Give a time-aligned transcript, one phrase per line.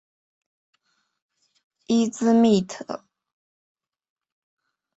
[1.87, 3.05] 伊兹密特。